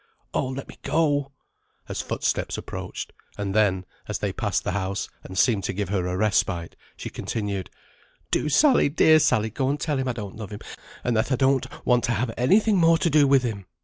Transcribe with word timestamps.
Oh, 0.33 0.47
let 0.47 0.67
me 0.67 0.79
go," 0.81 1.31
as 1.87 2.01
footsteps 2.01 2.57
approached; 2.57 3.13
and 3.37 3.53
then, 3.53 3.85
as 4.07 4.17
they 4.17 4.33
passed 4.33 4.63
the 4.63 4.71
house, 4.71 5.07
and 5.23 5.37
seemed 5.37 5.63
to 5.65 5.73
give 5.73 5.89
her 5.89 6.07
a 6.07 6.17
respite, 6.17 6.75
she 6.97 7.11
continued, 7.11 7.69
"Do, 8.31 8.49
Sally, 8.49 8.89
dear 8.89 9.19
Sally, 9.19 9.51
go 9.51 9.69
and 9.69 9.79
tell 9.79 9.99
him 9.99 10.07
I 10.07 10.13
don't 10.13 10.37
love 10.37 10.49
him, 10.49 10.61
and 11.03 11.15
that 11.15 11.31
I 11.31 11.35
don't 11.35 11.67
want 11.85 12.03
to 12.05 12.13
have 12.13 12.33
any 12.35 12.59
thing 12.59 12.77
more 12.77 12.97
to 12.97 13.11
do 13.11 13.27
with 13.27 13.43
him. 13.43 13.67